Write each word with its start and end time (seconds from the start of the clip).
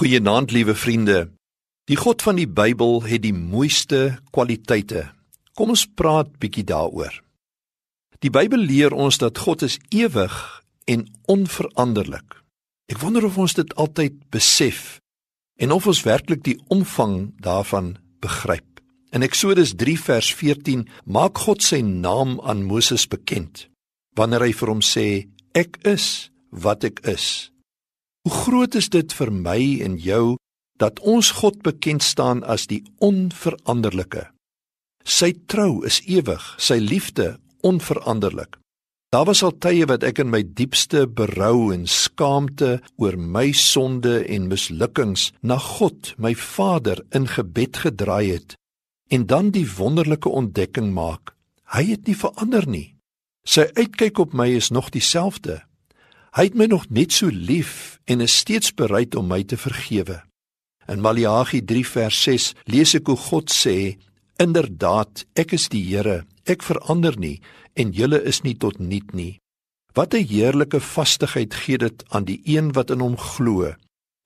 Goeienaand 0.00 0.50
liewe 0.50 0.72
vriende. 0.74 1.28
Die 1.84 1.96
God 2.00 2.22
van 2.24 2.38
die 2.40 2.48
Bybel 2.48 3.02
het 3.04 3.20
die 3.20 3.34
mooiste 3.36 4.14
kwaliteite. 4.32 5.02
Kom 5.52 5.74
ons 5.74 5.82
praat 5.84 6.30
bietjie 6.40 6.64
daaroor. 6.64 7.12
Die 8.24 8.30
Bybel 8.32 8.64
leer 8.64 8.96
ons 8.96 9.18
dat 9.20 9.42
God 9.44 9.60
is 9.66 9.76
ewig 9.92 10.38
en 10.88 11.04
onveranderlik. 11.28 12.38
Ek 12.88 13.02
wonder 13.04 13.28
of 13.28 13.36
ons 13.44 13.58
dit 13.60 13.76
altyd 13.76 14.16
besef 14.32 15.02
en 15.60 15.76
of 15.76 15.84
ons 15.92 16.00
werklik 16.08 16.46
die 16.48 16.56
omvang 16.72 17.34
daarvan 17.44 17.98
begryp. 18.24 18.80
In 19.12 19.20
Eksodus 19.20 19.76
3 19.76 19.98
vers 20.00 20.32
14 20.32 20.88
maak 21.04 21.44
God 21.44 21.60
sy 21.60 21.84
naam 21.84 22.38
aan 22.40 22.64
Moses 22.64 23.04
bekend 23.04 23.66
wanneer 24.16 24.48
hy 24.48 24.56
vir 24.56 24.72
hom 24.72 24.80
sê 24.80 25.08
ek 25.52 25.76
is 25.84 26.30
wat 26.48 26.88
ek 26.88 27.04
is. 27.04 27.49
Hoe 28.28 28.36
groot 28.36 28.74
is 28.74 28.90
dit 28.92 29.12
vir 29.16 29.32
my 29.32 29.60
en 29.84 29.96
jou 29.96 30.36
dat 30.80 31.00
ons 31.00 31.30
God 31.40 31.60
bekend 31.64 32.02
staan 32.02 32.42
as 32.44 32.66
die 32.68 32.82
onveranderlike. 33.04 34.30
Sy 35.04 35.32
trou 35.48 35.84
is 35.88 36.00
ewig, 36.08 36.42
sy 36.60 36.80
liefde 36.80 37.38
onveranderlik. 37.64 38.56
Daar 39.10 39.26
was 39.26 39.42
al 39.42 39.56
tye 39.58 39.88
wat 39.90 40.04
ek 40.06 40.20
in 40.22 40.30
my 40.30 40.40
diepste 40.44 41.06
berou 41.08 41.72
en 41.74 41.88
skaamte 41.90 42.78
oor 43.00 43.16
my 43.18 43.50
sonde 43.56 44.20
en 44.22 44.46
mislukkings 44.52 45.32
na 45.42 45.58
God, 45.58 46.14
my 46.16 46.30
Vader, 46.38 47.02
in 47.10 47.26
gebed 47.26 47.82
gedraai 47.84 48.30
het 48.36 48.56
en 49.10 49.26
dan 49.26 49.50
die 49.50 49.66
wonderlike 49.66 50.28
ontdekking 50.28 50.92
maak: 50.94 51.34
Hy 51.74 51.82
het 51.88 52.06
nie 52.06 52.14
verander 52.14 52.66
nie. 52.70 52.94
Sy 53.42 53.66
uitkyk 53.74 54.18
op 54.22 54.32
my 54.32 54.46
is 54.54 54.70
nog 54.70 54.92
dieselfde. 54.94 55.64
Hy 56.30 56.46
het 56.46 56.54
my 56.54 56.68
nog 56.70 56.86
net 56.94 57.10
so 57.10 57.26
lief 57.26 57.98
en 58.06 58.22
is 58.22 58.36
steeds 58.44 58.70
bereid 58.74 59.16
om 59.18 59.26
my 59.26 59.42
te 59.42 59.56
vergewe. 59.58 60.20
In 60.86 61.02
Maleagi 61.02 61.64
3 61.66 61.86
vers 61.86 62.22
6 62.22 62.52
lees 62.70 62.94
ek 62.94 63.10
hoe 63.10 63.18
God 63.18 63.50
sê: 63.50 63.98
"Inderdaad, 64.38 65.26
ek 65.34 65.52
is 65.58 65.68
die 65.68 65.82
Here, 65.82 66.24
ek 66.46 66.62
verander 66.62 67.18
nie 67.18 67.40
en 67.74 67.90
julle 67.90 68.22
is 68.22 68.42
nie 68.42 68.54
tot 68.54 68.78
niet 68.78 69.12
nie." 69.12 69.40
Wat 69.94 70.14
'n 70.14 70.26
heerlike 70.26 70.80
vastigheid 70.80 71.54
gee 71.54 71.78
dit 71.78 72.04
aan 72.08 72.24
die 72.24 72.40
een 72.44 72.72
wat 72.72 72.90
in 72.90 73.00
hom 73.00 73.16
glo. 73.16 73.74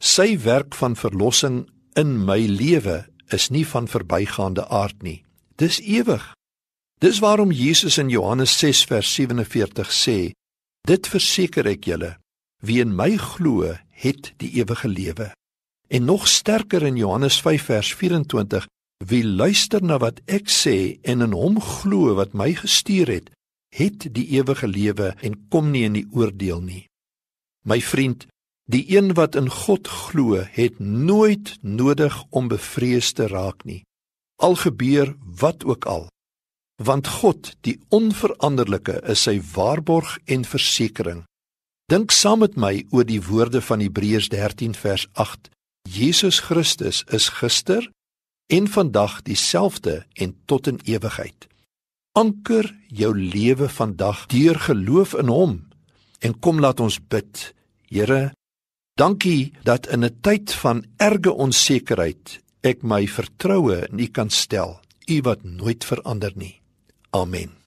Sy 0.00 0.38
werk 0.42 0.74
van 0.74 0.96
verlossing 0.96 1.68
in 1.94 2.24
my 2.24 2.38
lewe 2.46 3.06
is 3.30 3.50
nie 3.50 3.66
van 3.66 3.86
verbygaande 3.86 4.68
aard 4.68 5.02
nie. 5.02 5.22
Dis 5.56 5.80
ewig. 5.80 6.34
Dis 6.98 7.18
waarom 7.18 7.50
Jesus 7.50 7.98
in 7.98 8.08
Johannes 8.08 8.58
6 8.58 8.84
vers 8.84 9.14
47 9.14 9.92
sê: 9.92 10.32
Dit 10.82 11.06
verseker 11.06 11.68
ek 11.70 11.86
julle, 11.86 12.16
wie 12.66 12.80
in 12.82 12.94
my 12.98 13.14
glo, 13.14 13.70
het 14.02 14.32
die 14.42 14.50
ewige 14.58 14.88
lewe. 14.90 15.28
En 15.86 16.08
nog 16.08 16.26
sterker 16.28 16.82
in 16.82 16.96
Johannes 16.98 17.38
5 17.40 17.68
vers 17.70 17.92
24, 17.94 18.66
wie 19.06 19.22
luister 19.24 19.82
na 19.82 20.00
wat 20.02 20.18
ek 20.26 20.50
sê 20.50 20.98
en 21.06 21.22
in 21.22 21.36
hom 21.38 21.60
glo 21.62 22.16
wat 22.18 22.34
my 22.34 22.50
gestuur 22.58 23.12
het, 23.14 23.30
het 23.70 24.08
die 24.14 24.26
ewige 24.34 24.66
lewe 24.66 25.12
en 25.22 25.38
kom 25.54 25.70
nie 25.70 25.84
in 25.86 26.00
die 26.00 26.06
oordeel 26.10 26.60
nie. 26.60 26.84
My 27.62 27.78
vriend, 27.78 28.26
die 28.66 28.82
een 28.90 29.14
wat 29.14 29.38
in 29.38 29.50
God 29.50 29.86
glo, 29.86 30.42
het 30.42 30.82
nooit 30.82 31.54
nodig 31.62 32.16
om 32.30 32.50
bevrees 32.50 33.12
te 33.14 33.30
raak 33.30 33.62
nie. 33.64 33.82
Al 34.42 34.58
gebeur 34.58 35.14
wat 35.22 35.62
ook 35.64 35.86
al 35.86 36.08
want 36.84 37.08
God, 37.08 37.52
die 37.60 37.78
onveranderlike, 37.88 39.00
is 39.08 39.24
sy 39.26 39.40
waarborg 39.54 40.18
en 40.26 40.44
versekering. 40.44 41.24
Dink 41.92 42.12
saam 42.14 42.40
met 42.40 42.56
my 42.56 42.84
oor 42.90 43.04
die 43.04 43.20
woorde 43.20 43.60
van 43.60 43.82
Hebreërs 43.84 44.30
13 44.32 44.74
vers 44.78 45.06
8. 45.20 45.50
Jesus 45.88 46.38
Christus 46.40 47.02
is 47.10 47.28
gister 47.40 47.88
en 48.52 48.68
vandag 48.68 49.22
dieselfde 49.26 50.04
en 50.14 50.36
tot 50.46 50.66
in 50.66 50.80
ewigheid. 50.84 51.48
Anker 52.12 52.68
jou 52.88 53.12
lewe 53.18 53.68
vandag 53.68 54.26
deur 54.32 54.58
geloof 54.60 55.14
in 55.18 55.28
hom 55.28 55.58
en 56.20 56.38
kom 56.38 56.60
laat 56.60 56.80
ons 56.80 57.00
bid. 57.08 57.52
Here, 57.88 58.32
dankie 58.96 59.52
dat 59.64 59.86
in 59.86 60.04
'n 60.04 60.16
tyd 60.20 60.52
van 60.52 60.84
erge 60.96 61.32
onsekerheid 61.32 62.40
ek 62.62 62.82
my 62.82 63.06
vertroue 63.06 63.88
in 63.90 64.00
U 64.00 64.06
kan 64.06 64.30
stel, 64.30 64.80
U 65.08 65.20
wat 65.20 65.44
nooit 65.44 65.84
verander 65.84 66.32
nie. 66.34 66.61
Amen. 67.14 67.61